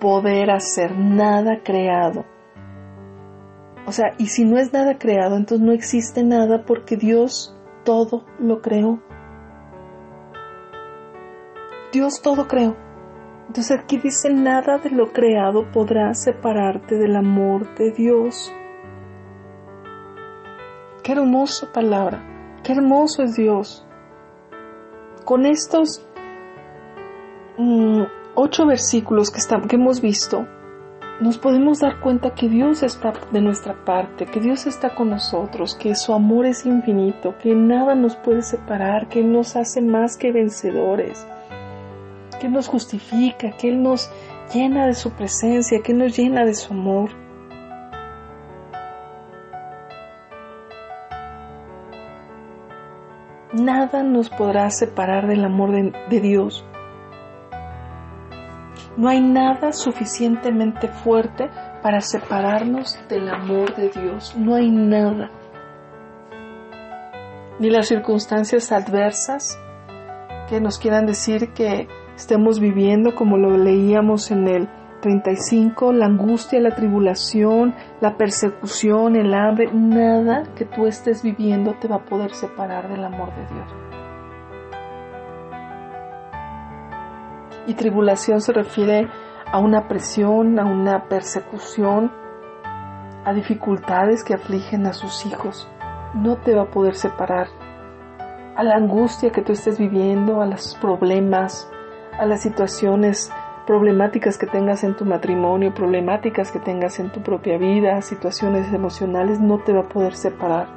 [0.00, 2.24] poder hacer nada creado.
[3.86, 8.24] O sea, y si no es nada creado, entonces no existe nada porque Dios todo
[8.40, 8.98] lo creó.
[11.92, 12.74] Dios todo creó.
[13.46, 18.52] Entonces aquí dice, nada de lo creado podrá separarte del amor de Dios.
[21.04, 22.20] Qué hermosa palabra,
[22.64, 23.86] qué hermoso es Dios.
[25.24, 26.04] Con estos
[27.58, 28.02] Mm,
[28.34, 30.46] ocho versículos que, que hemos visto,
[31.20, 35.74] nos podemos dar cuenta que Dios está de nuestra parte, que Dios está con nosotros,
[35.74, 40.18] que su amor es infinito, que nada nos puede separar, que Él nos hace más
[40.18, 41.26] que vencedores,
[42.38, 44.10] que Él nos justifica, que Él nos
[44.52, 47.08] llena de su presencia, que Él nos llena de su amor.
[53.54, 56.62] Nada nos podrá separar del amor de Dios.
[58.96, 61.50] No hay nada suficientemente fuerte
[61.82, 64.34] para separarnos del amor de Dios.
[64.36, 65.30] No hay nada.
[67.58, 69.58] Ni las circunstancias adversas
[70.48, 74.68] que nos quieran decir que estemos viviendo como lo leíamos en el
[75.02, 81.88] 35, la angustia, la tribulación, la persecución, el hambre, nada que tú estés viviendo te
[81.88, 83.85] va a poder separar del amor de Dios.
[87.66, 89.08] Y tribulación se refiere
[89.50, 92.12] a una presión, a una persecución,
[93.24, 95.68] a dificultades que afligen a sus hijos.
[96.14, 97.48] No te va a poder separar.
[98.56, 101.70] A la angustia que tú estés viviendo, a los problemas,
[102.18, 103.32] a las situaciones
[103.66, 109.40] problemáticas que tengas en tu matrimonio, problemáticas que tengas en tu propia vida, situaciones emocionales,
[109.40, 110.68] no te va a poder separar.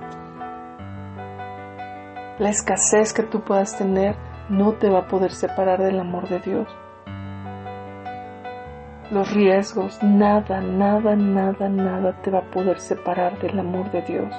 [2.40, 4.16] La escasez que tú puedas tener
[4.50, 6.68] no te va a poder separar del amor de Dios.
[9.12, 14.32] Los riesgos, nada, nada, nada, nada te va a poder separar del amor de Dios.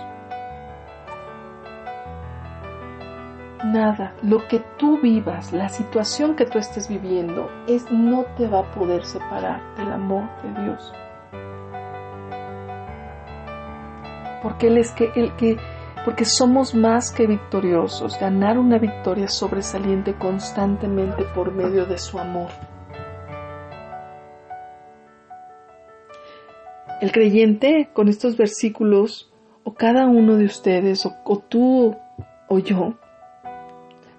[3.64, 8.60] Nada, lo que tú vivas, la situación que tú estés viviendo, es no te va
[8.60, 10.94] a poder separar del amor de Dios.
[14.40, 15.58] Porque él es que el que
[16.04, 22.48] porque somos más que victoriosos, ganar una victoria sobresaliente constantemente por medio de su amor.
[27.00, 29.32] El creyente con estos versículos,
[29.64, 31.96] o cada uno de ustedes, o, tú
[32.48, 32.94] o yo,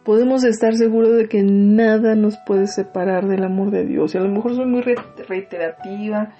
[0.03, 4.15] podemos estar seguros de que nada nos puede separar del amor de Dios.
[4.15, 4.95] Y a lo mejor soy muy re-
[5.27, 6.33] reiterativa,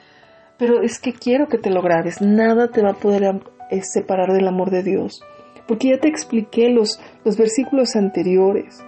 [0.58, 2.22] pero es que quiero que te lo grabes.
[2.22, 5.22] Nada te va a poder eh, separar del amor de Dios.
[5.68, 8.84] Porque ya te expliqué los, los versículos anteriores.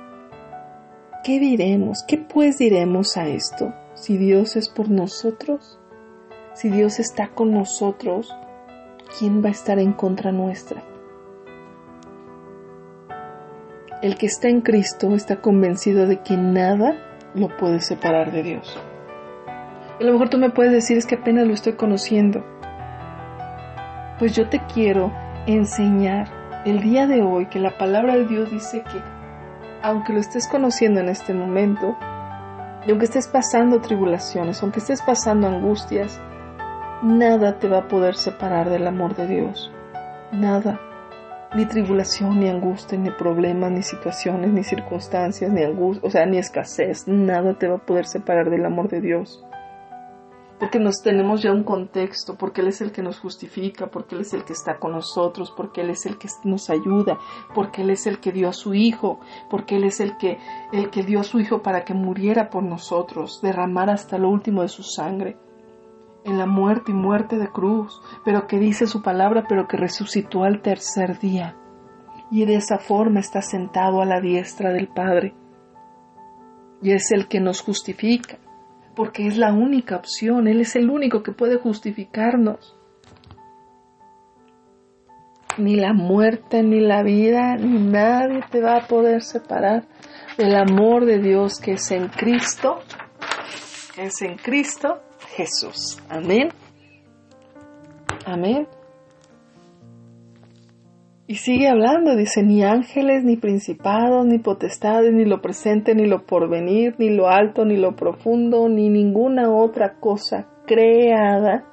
[1.24, 2.04] ¿Qué diremos?
[2.08, 3.74] ¿Qué pues diremos a esto?
[3.93, 5.80] Si Dios es por nosotros,
[6.54, 8.36] si Dios está con nosotros,
[9.18, 10.84] ¿quién va a estar en contra nuestra?
[14.01, 16.95] El que está en Cristo está convencido de que nada
[17.34, 18.78] lo puede separar de Dios.
[19.99, 22.43] A lo mejor tú me puedes decir es que apenas lo estoy conociendo.
[24.20, 25.12] Pues yo te quiero
[25.47, 26.28] enseñar
[26.66, 29.01] el día de hoy que la palabra de Dios dice que
[29.82, 31.97] aunque lo estés conociendo en este momento,
[32.86, 36.20] y aunque estés pasando tribulaciones, aunque estés pasando angustias,
[37.04, 39.72] nada te va a poder separar del amor de Dios.
[40.32, 40.80] Nada.
[41.54, 46.38] Ni tribulación, ni angustia, ni problemas, ni situaciones, ni circunstancias, ni angustia, o sea, ni
[46.38, 49.45] escasez, nada te va a poder separar del amor de Dios.
[50.60, 54.22] Porque nos tenemos ya un contexto, porque Él es el que nos justifica, porque Él
[54.22, 57.20] es el que está con nosotros, porque Él es el que nos ayuda,
[57.54, 60.39] porque Él es el que dio a su Hijo, porque Él es el que,
[60.72, 64.62] el que dio a su Hijo para que muriera por nosotros, derramar hasta lo último
[64.62, 65.38] de su sangre
[66.26, 70.43] en la muerte y muerte de cruz, pero que dice su palabra, pero que resucitó
[70.43, 71.55] al tercer día.
[72.32, 75.36] Y de esa forma está sentado a la diestra del Padre.
[76.82, 78.38] Y es el que nos justifica,
[78.95, 82.78] porque es la única opción, Él es el único que puede justificarnos.
[85.57, 89.84] Ni la muerte, ni la vida, ni nadie te va a poder separar
[90.38, 92.80] del amor de Dios que es en Cristo,
[93.93, 94.99] que es en Cristo
[95.36, 95.99] Jesús.
[96.09, 96.49] Amén.
[98.25, 98.67] Amén.
[101.25, 106.25] Y sigue hablando, dice, ni ángeles, ni principados, ni potestades, ni lo presente, ni lo
[106.25, 111.65] porvenir, ni lo alto, ni lo profundo, ni ninguna otra cosa creada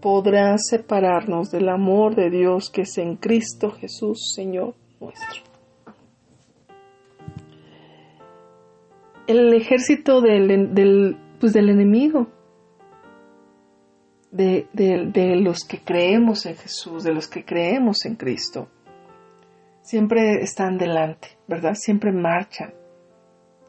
[0.00, 5.42] podrá separarnos del amor de Dios que es en Cristo Jesús, Señor nuestro.
[9.26, 12.26] El ejército del, del, pues del enemigo,
[14.32, 18.68] de, de, de, los que creemos en Jesús, de los que creemos en Cristo,
[19.82, 21.74] siempre están delante, ¿verdad?
[21.74, 22.72] Siempre marchan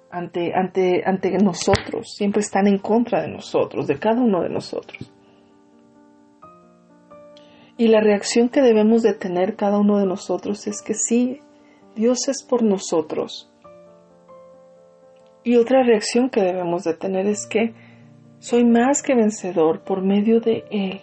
[0.10, 5.12] ante, ante, ante nosotros, siempre están en contra de nosotros, de cada uno de nosotros.
[7.78, 11.42] Y la reacción que debemos de tener cada uno de nosotros es que sí,
[11.96, 13.52] Dios es por nosotros.
[15.44, 17.74] Y otra reacción que debemos de tener es que
[18.44, 21.00] soy más que vencedor por medio de Él.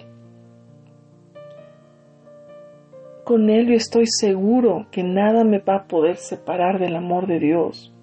[3.24, 7.38] Con Él yo estoy seguro que nada me va a poder separar del amor de
[7.38, 7.94] Dios.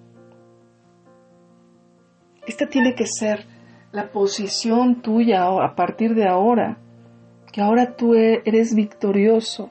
[2.48, 3.44] Esta tiene que ser
[3.92, 6.78] la posición tuya a partir de ahora,
[7.52, 9.70] que ahora tú eres victorioso,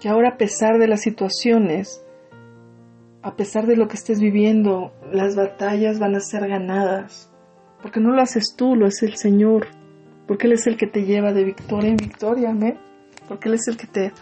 [0.00, 2.06] que ahora a pesar de las situaciones,
[3.22, 7.29] a pesar de lo que estés viviendo, las batallas van a ser ganadas
[7.82, 9.66] porque no lo haces tú, lo hace el Señor,
[10.26, 12.78] porque Él es el que te lleva de victoria en victoria, amén,
[13.28, 14.12] porque Él es el que te,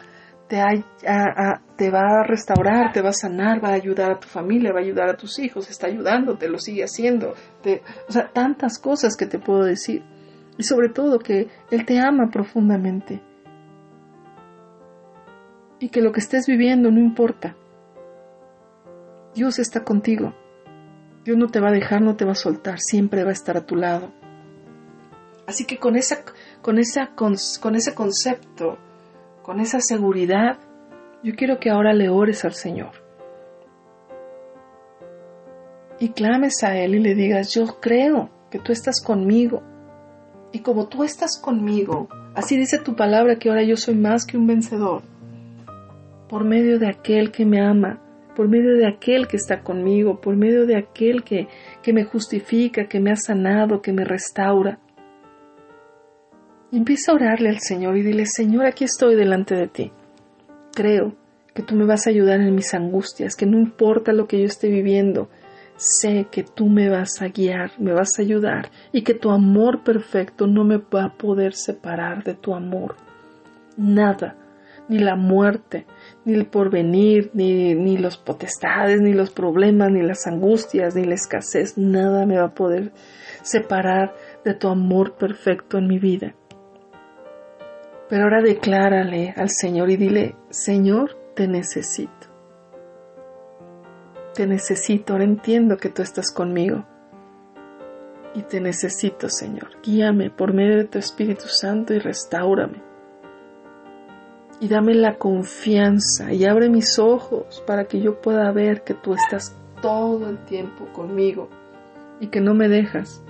[0.48, 4.80] te, va a restaurar, te va a sanar, va a ayudar a tu familia, va
[4.80, 7.34] a ayudar a tus hijos, está ayudándote, lo sigue haciendo,
[8.08, 10.02] o sea, tantas cosas que te puedo decir,
[10.56, 13.20] y sobre todo que Él te ama profundamente,
[15.80, 17.54] y que lo que estés viviendo no importa,
[19.34, 20.34] Dios está contigo.
[21.28, 23.58] Dios no te va a dejar, no te va a soltar, siempre va a estar
[23.58, 24.10] a tu lado.
[25.46, 26.24] Así que con, esa,
[26.62, 27.34] con, esa, con,
[27.74, 28.78] ese concepto,
[29.42, 30.56] con esa seguridad,
[31.22, 32.92] yo quiero que ahora le ores al Señor.
[36.00, 39.62] Y clames a Él y le digas, yo creo que tú estás conmigo.
[40.50, 44.38] Y como tú estás conmigo, así dice tu palabra que ahora yo soy más que
[44.38, 45.02] un vencedor,
[46.26, 48.00] por medio de aquel que me ama,
[48.38, 51.48] por medio de aquel que está conmigo, por medio de aquel que,
[51.82, 54.78] que me justifica, que me ha sanado, que me restaura.
[56.70, 59.90] Empieza a orarle al Señor y dile, Señor, aquí estoy delante de ti.
[60.72, 61.16] Creo
[61.52, 64.46] que tú me vas a ayudar en mis angustias, que no importa lo que yo
[64.46, 65.28] esté viviendo,
[65.74, 69.82] sé que tú me vas a guiar, me vas a ayudar y que tu amor
[69.82, 72.94] perfecto no me va a poder separar de tu amor.
[73.76, 74.36] Nada,
[74.88, 75.86] ni la muerte,
[76.28, 81.14] ni el porvenir, ni, ni los potestades, ni los problemas, ni las angustias, ni la
[81.14, 82.92] escasez, nada me va a poder
[83.42, 84.14] separar
[84.44, 86.34] de tu amor perfecto en mi vida.
[88.10, 92.12] Pero ahora declárale al Señor y dile, Señor, te necesito.
[94.34, 96.84] Te necesito, ahora entiendo que tú estás conmigo.
[98.34, 99.80] Y te necesito, Señor.
[99.82, 102.87] Guíame por medio de tu Espíritu Santo y restaurame.
[104.60, 109.14] Y dame la confianza y abre mis ojos para que yo pueda ver que tú
[109.14, 111.48] estás todo el tiempo conmigo
[112.20, 113.22] y que no me dejas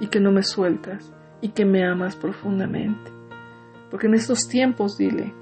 [0.00, 3.10] y que no me sueltas y que me amas profundamente.
[3.90, 5.34] Porque en estos tiempos, dile,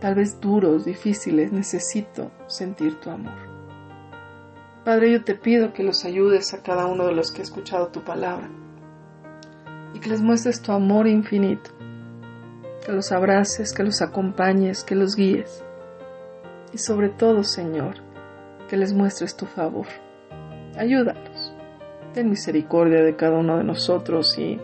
[0.00, 3.50] tal vez duros, difíciles, necesito sentir tu amor.
[4.84, 7.88] Padre, yo te pido que los ayudes a cada uno de los que ha escuchado
[7.88, 8.48] tu palabra
[9.94, 11.70] y que les muestres tu amor infinito,
[12.90, 15.62] que los abraces, que los acompañes, que los guíes
[16.72, 17.94] y sobre todo, Señor,
[18.68, 19.86] que les muestres tu favor.
[20.76, 21.54] Ayúdanos,
[22.14, 24.60] ten misericordia de cada uno de nosotros y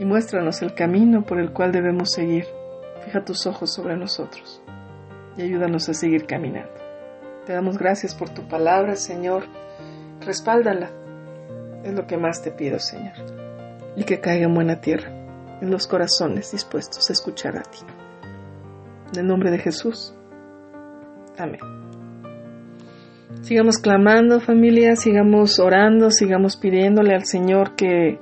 [0.00, 2.44] y muéstranos el camino por el cual debemos seguir.
[3.04, 4.60] Fija tus ojos sobre nosotros
[5.36, 6.74] y ayúdanos a seguir caminando.
[7.46, 9.44] Te damos gracias por tu palabra, Señor.
[10.22, 10.90] Respáldala.
[11.84, 13.14] Es lo que más te pido, Señor.
[13.94, 15.15] Y que caiga en buena tierra,
[15.60, 17.78] en los corazones dispuestos a escuchar a ti.
[19.12, 20.14] En el nombre de Jesús.
[21.38, 21.60] Amén.
[23.42, 28.18] Sigamos clamando, familia, sigamos orando, sigamos pidiéndole al Señor que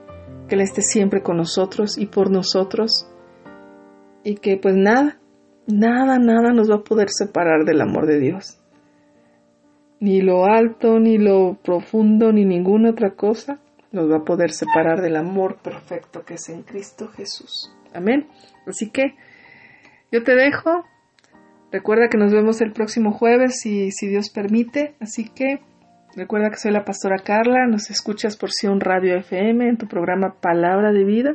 [0.48, 3.08] que Él esté siempre con nosotros y por nosotros
[4.22, 5.18] y que pues nada,
[5.66, 8.60] nada, nada nos va a poder separar del amor de Dios.
[10.00, 13.60] Ni lo alto, ni lo profundo, ni ninguna otra cosa
[13.94, 17.72] nos va a poder separar del amor perfecto que es en Cristo Jesús.
[17.94, 18.28] Amén.
[18.66, 19.14] Así que
[20.10, 20.84] yo te dejo.
[21.72, 24.94] Recuerda que nos vemos el próximo jueves si, Dios permite.
[25.00, 25.60] Así que
[26.16, 30.36] Recuerda que soy la pastora Carla, nos escuchas por Sion Radio FM en tu programa
[30.40, 31.34] Palabra de Vida.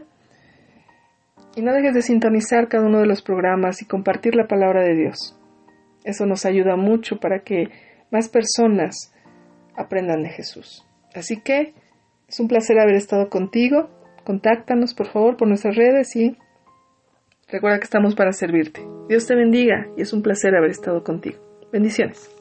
[1.53, 4.95] Y no dejes de sintonizar cada uno de los programas y compartir la palabra de
[4.95, 5.38] Dios.
[6.05, 7.68] Eso nos ayuda mucho para que
[8.10, 9.14] más personas
[9.76, 10.88] aprendan de Jesús.
[11.14, 11.74] Así que
[12.30, 13.89] es un placer haber estado contigo.
[14.23, 16.38] Contáctanos por favor por nuestras redes y
[17.47, 18.86] recuerda que estamos para servirte.
[19.09, 21.39] Dios te bendiga y es un placer haber estado contigo.
[21.71, 22.38] Bendiciones.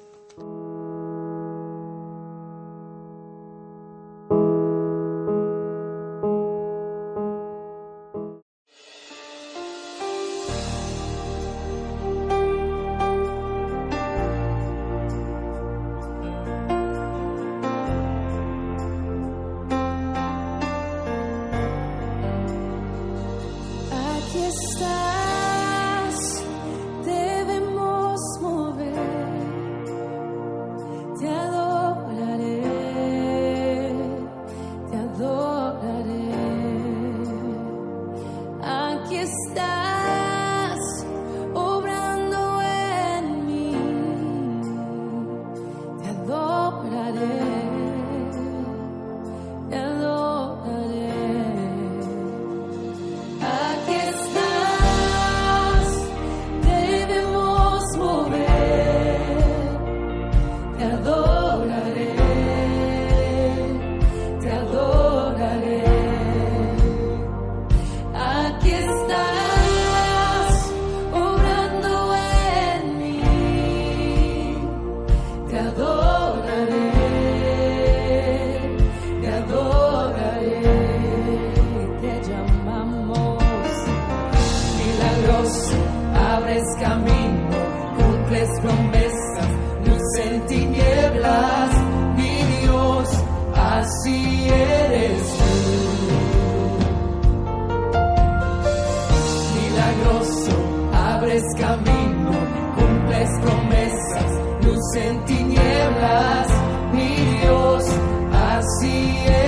[99.79, 100.51] Milagroso,
[100.93, 102.33] abres camino,
[102.75, 106.49] cumples promesas, luz en tinieblas,
[106.93, 107.85] mi Dios,
[108.33, 109.48] así eres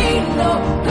[0.31, 0.90] camino, cumples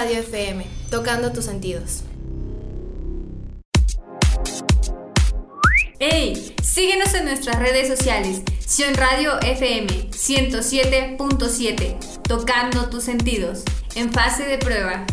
[0.00, 2.04] Radio FM, tocando tus sentidos.
[5.98, 6.54] ¡Hey!
[6.62, 8.42] Síguenos en nuestras redes sociales.
[8.64, 13.64] Sion Radio FM 107.7, tocando tus sentidos,
[13.96, 15.04] en fase de prueba.